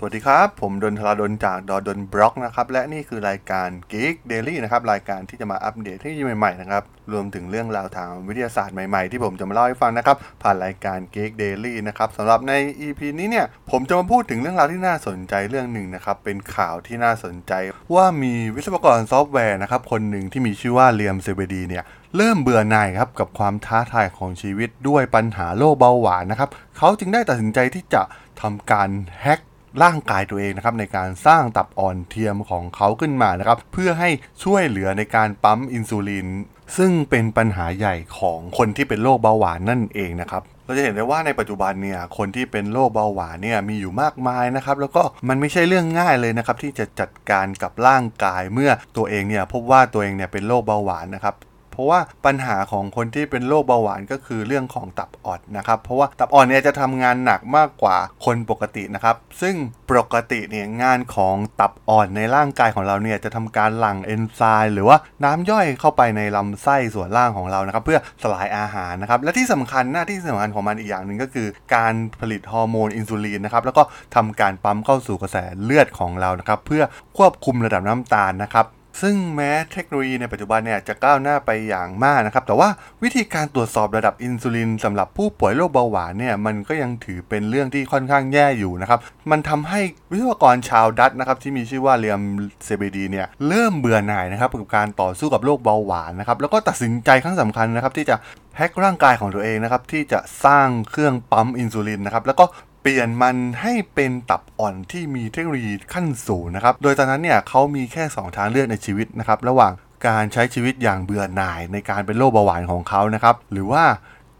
[0.00, 12.52] สวัสดีครับ ผมดนทราดนจากดอดนบล็อกนะครับ และนี่คือรายการ Geek Daily นะครับ รายการที่จะมาอัปเดตเทคโนโลยีใหม่ๆนะครับ รวมถึงเรื่องราวทางวิทยาศาสตร์ใหม่ๆ ที่ผมจะมาเล่าให้ฟังนะครับ ผ่านรายการ Geek Daily นะครับสำหรับใน
[12.86, 17.52] EP นี้เนี่ย ผมจะมาพูดถึงเรื่องราวที่น่าสนใจเรื่องหนึ่งนะครับ เป็นข่าวที่น่าสนใจ
[17.94, 21.84] ว่ามีวิศวกรซอฟต์แวร์นะครับคนหนึ่งที่มีชื่อว่า Liam Zebedee เนี่ย
[22.16, 28.02] เริ่มเบื่อหน่ายครับกับความท้าทายของชีวิตด้วยปัญหาโรคเบาหวานนะครับเขาจึงได้ตัดสินใจที่จะ
[28.40, 28.90] ทำการ
[29.22, 29.40] แฮ็ก
[29.82, 34.10] ร่างกายตัวเองนะครับในการสร้างตับอ่อนเทียมของเขาขึ้นมานะครับเพื่อให้
[34.44, 36.28] ช่วยเหลือในการปั๊มอินซูลิน
[36.76, 51.34] ซึ่งเป็นปัญหาใหญ่ของคนที่เป็นโรคเบาหวานนั่นเองนะครับเราจะเห็นได้ว่าในปัจจุบันเนี่ยคนที่เป็นโรคเบาหวานเนี่ยมีอยู่มากมายนะครับแล้วก็มันไม่ใช่เรื่องง่ายเลยนะครับที่จะจัดการกับร่างกายเมื่อตัวเองเนี่ยพบว่าตัวเองเนี่ยเป็นโรคเบาหวานนะครับ
[51.78, 59.54] เพราะว่าปัญหาของคนที่เป็นโรคเบาหวานก็คือเรื่องของตับอ่อนนะครับ เพราะว่าตับอ่อนเนี่ยจะทำงานหนักมากกว่าคนปกตินะครับ ซึ่ง
[59.88, 73.82] ปกติเนี่ยงานของตับอ่อนในร่างกายของเราเนี่ยจะทำการหลั่งเอนไซม์หรือว่าน้ำย่อยเข้าไปในลำไส้ส่วนล่างของเรานะครับ เพื่อสลายอาหารนะครับ และที่สำคัญหน้าที่สำคัญของมันอีกอย่างหนึ่งก็คือ การผลิตฮอร์โมนอินซูลินนะครับแล้วก็
[74.14, 76.82] ทำการปั๊มเข้าสู่กระแสเลือดของเรานะครับ เพื่อ
[77.18, 78.66] ควบคุมระดับน้ำตาลนะครับ
[79.00, 82.68] ซึ่งแม้เทคโนโลยีในปัจจุบันเนี่ยจะก้าวหน้าไปอย่างมากนะครับ แต่ว่า
[83.02, 88.98] วิธีการตรวจสอบระดับอินซูลินสำหรับผู้ป่วยโรคเบาหวานเนี่ยมันก็ยังถือเป็นเรื่องที่ค่อนข้างแย่อยู่นะครับ
[89.30, 92.22] มันทำให้วิศวกรชาวดัตนะครับที่มีชื่อว่า Liam
[92.64, 98.16] เซเบดีเนี่ยเริ่มเบื่อหน่ายนะครับกับการต่อสู้กับโรคเบาหวานนะครับแล้วก็ตัดสินใจครั้งสำคัญนะครับที่จะ
[98.56, 109.72] แฮกร่างกายของตัวเองนะครับที่จะสร้างเครื่องปั๊มอินซูลินนะครับแล้วก็เปลี่ยนมันให้เป็นตับอ่อนที่มีเทคโนโลยีขั้นสูงนะครับ โดยตอนนั้นเนี่ยเขามีแค่ 2 ทางเลือกในชีวิตนะครับ ระหว่าง
[110.08, 113.84] การใช้ชีวิตอย่างเบื่อหน่ายในการเป็นโรคเบาหวานของเขานะครับ หรือว่า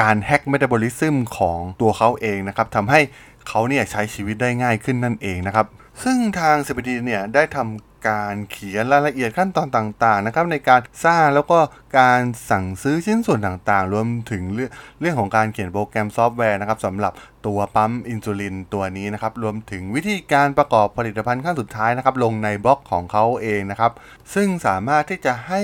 [0.00, 3.00] การแฮกเมตาบอลิซึมของตัวเขาเองนะครับทำให้
[3.48, 5.66] เขาเนี่ยใช้ชีวิตได้ง่ายขึ้นนั่นเองนะครับ
[6.02, 11.58] ซึ่งทาง Zebedee เนี่ยได้ทำ การเขียนรายละเอียดขั้นตอนต่างๆนะครับในการสร้างแล้วก็
[11.98, 12.20] การ
[12.50, 14.70] สั่งซื้อชิ้นส่วนต่างๆ รวมถึงเรื่อง
[15.00, 17.12] เรื่องของการเขียนโปรแกรมซอฟต์แวร์นะครับสำหรับ
[17.46, 23.92] ตัวปั๊มอินซูลินตัวนี้นะครับรวมถึงวิธีการประกอบผลิตภัณฑ์ขั้นสุดท้ายนะครับลงในบล็อกของเขาเองนะครับ
[24.34, 25.60] ซึ่งสามารถที่จะให้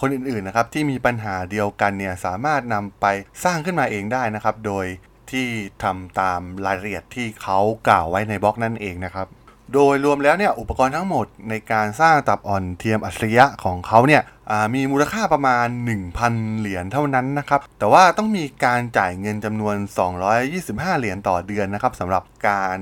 [0.00, 3.06] คนอื่นๆนะครับที่มีปัญหาเดียวกันเนี่ยสามารถนำไป
[3.44, 4.86] สร้างขึ้นมาเองได้นะครับ โดย
[5.30, 5.48] ที่
[5.84, 7.58] ทำตามรายละเอียดที่เขา
[7.88, 9.26] กล่าวไว้ในบล็อกนั่นเองนะครับ
[9.74, 14.22] โดยรวมแล้วเนี่ยอุปกรณ์ทั้งหมดในการสร้างตับอ่อนเทียมอัจฉริยะของเขาเนี่ย
[14.74, 15.66] มีมูลค่าประมาณ
[16.12, 19.76] 1,000 เหรียญเท่านั้นนะครับ แต่ว่าต้องมีการจ่ายเงินจำนวน
[20.38, 22.78] 225 เหรียญต่อเดือนนะครับสำหรับการ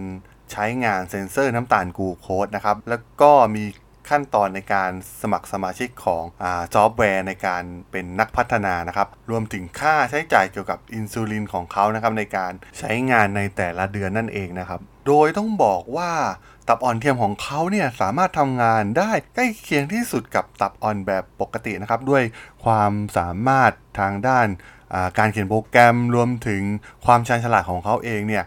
[0.52, 3.64] ใช้งานเซ็นเซอร์น้ำตาลกูโคสนะครับ แล้วก็มี
[4.10, 4.90] ขั้นตอนในการ
[5.22, 6.24] สมัครสมาชิกของ
[6.74, 16.12] ซอฟต์แวร์ในการเป็นนักพัฒนานะครับ รวมถึงค่าใช้จ่ายเกี่ยวกับอินซูลินของเขานะครับในการใช้งานในแต่ละเดือนนั่นเองนะครับ โดยต้องบอกว่า
[16.68, 22.22] ตับอ่อนเทียมของเขาเนี่ยสามารถทำงานได้ใกล้เคียงที่สุดกับตับอ่อนแบบปกตินะครับ ด้วย
[22.64, 24.46] ความสามารถทางด้าน
[25.18, 26.62] การเขียนโปรแกรมรวมถึง
[27.04, 28.44] ความชาญฉลาดของเขาเองเนี่ย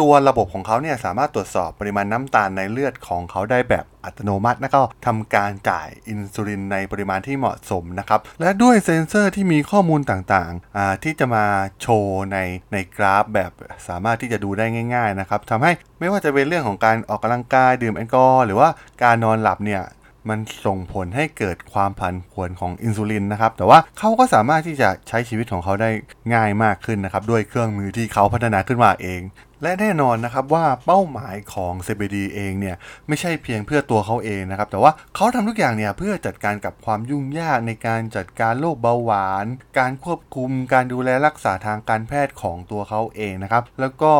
[0.00, 11.44] ตัวระบบของเขาเนี่ยสามารถตรวจสอบปริมาณน้ำตาลในเลือดของเขาได้แบบอัตโนมัติ แล้วก็ทำการจ่ายอินซูลินในปริมาณที่เหมาะสมนะครับ และด้วยเซ็นเซอร์ที่มีข้อมูลต่างๆ ที่จะมา
[11.80, 12.38] โชว์ใน
[12.72, 13.52] ในกราฟแบบ
[13.88, 18.68] สามารถที่จะดูได้ง่าย ๆ นะครับทำให้ไม่ว่าจะเป็นเรื่องของการออกกำลังกายดื่มแอลกอฮอล์หรือว่า
[19.02, 19.82] การนอนหลับเนี่ย
[20.30, 25.90] มันส่งผลให้เกิดความผันผวนของอินซูลินนะครับ แต่ว่าเขาก็สามารถที่จะใช้ชีวิตของเขาได้
[26.34, 29.20] ง่ายมากขึ้นนะครับ ด้วยเครื่องมือที่เขาพัฒนาขึ้นมาเอง
[29.62, 32.76] และแน่นอนนะครับว่าเป้าหมายของ CBD เองเนี่ย
[33.08, 39.46] ไม่ใช่เพียงเพื่อตัวเขาเองนะครับแต่ว่าเขาทำทุกอย่างเนี่ยเพื่อจัดการกับความยุ่งยากในการจัดการโรคเบาหวาน
[39.78, 44.12] การควบคุมการดูแลรักษาทางการแพทย์ของตัวเขาเองนะครับแล้วก็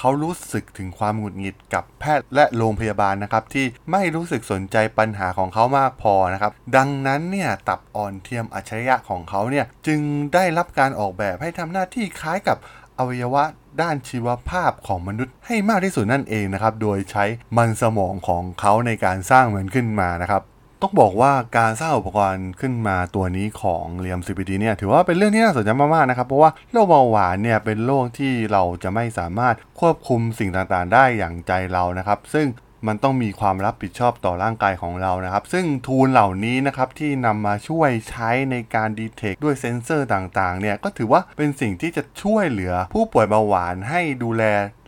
[0.00, 10.00] เขารู้สึกถึงความหงุดหงิดกับแพทย์และโรงพยาบาลนะครับที่ไม่รู้สึกสนใจปัญหาของเขามากพอนะครับดังนั้นเนี่ยตับอ่อนเทียมอัจฉริยะของเขาเนี่ยจึง
[10.34, 12.56] ได้รับการออกแบบให้ทำหน้าที่คล้ายกับ
[12.98, 13.44] อวัยวะ
[13.80, 17.24] ด้านชีวภาพของมนุษย์ให้มากที่สุดนั่นเองนะครับ โดยใช้
[17.56, 20.42] มันสมองของเขาในการสร้างมันขึ้นมานะครับ
[20.82, 32.46] ต้องบอกว่าการสร้างอุปกรณ์ขึ้นมาตัวนี้ของ Liam Zebedee เนี่ยถือว่าเป็นเรื่องที่น่าสนใจมากๆนะครับ เพราะว่าโรคเบาหวานเนี่ยเป็นโรคที่เราจะไม่สามารถควบคุมสิ่งต่างๆ ได้อย่างใจเรานะครับ ซึ่ง
[32.88, 44.42] มันต้องมีความรับผิดชอบต่อร่างกายของเรานะครับ ซึ่ง tool เหล่านี้นะครับที่นำมาช่วยใช้ในการ detect ด้วยเซ็นเซอร์ต่างๆ เนี่ยก็ถือว่าเป็นสิ่งที่จะช่วยเหลือผู้ป่วยเบาหวานให้ดูแล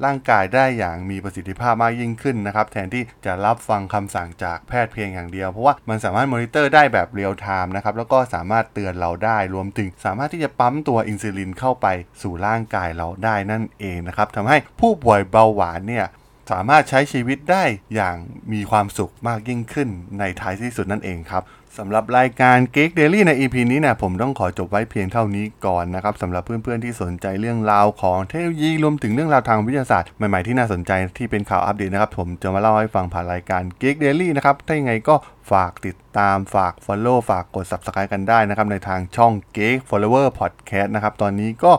[0.05, 11.87] ร่างกายได้อย่างมีประสิทธิภาพมากยิ่งขึ้นนะครับ แทนที่จะรับฟังคำสั่งจากแพทย์เพียงอย่างเดียว เพราะว่ามันสามารถมอนิเตอร์ได้แบบเรียลไทม์นะครับแล้วก็สามารถเตือนเราได้ รวมถึงสามารถที่จะปั๊มตัวอินซูลินเข้าไป
[12.23, 16.07] สู่ร่างกายเราได้นั่นเองนะครับทำให้ผู้ป่วยเบาหวานเนี่ย
[16.51, 17.65] สามารถใช้ชีวิตได้
[17.95, 18.17] อย่าง
[18.53, 21.45] มีความสุขมากยิ่งขึ้นในท้ายที่สุดนั่นเองครับ
[21.79, 35.15] สำหรับรายการ Geek Daily ใน EP นี้เนี่ยผมต้องขอจบไว้เพียงเท่านี้ก่อนนะครับสำหรับเพื่อนๆที่สนใจเรื่องราวของเทคโนโลยีรวมถึงเรื่องราวทางวิทยาศาสตร์ใหม่ๆที่น่าสนใจที่เป็นข่าวอัปเดตนะครับ ผมจะมาเล่าให้ฟังผ่านรายการ Geek Daily นะครับ ถ้ายังไงก็
[35.53, 41.73] ฝากติดตามฝาก Follow ฝากกด Subscribe กันได้นะครับในทางช่อง Geek Follower Podcast นะครับตอนนี้ก็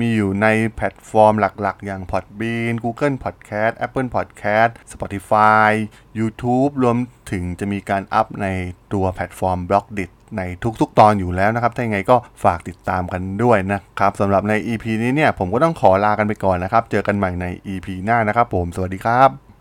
[0.00, 0.46] มีอยู่ใน
[0.76, 5.70] แพลตฟอร์มหลักๆ อย่าง Podbean Google Podcast Apple Podcast Spotify
[6.18, 6.96] YouTube รวม
[7.30, 8.46] ถึงจะมีการอัพใน
[8.92, 10.42] ตัวแพลตฟอร์ม b l o g d i t ใน
[10.80, 19.51] ทุกๆ ตอนอยู่แล้วนะครับ ถ้ายังไงก็ฝากติดตามกันด้วยนะครับสำหรับใน EP นี้เนี่ยผมก็ต้องขอลากันไปก่อนนะครับ เจอกันใหม่ใน EP หน้านะครับผม สวัสดีครับ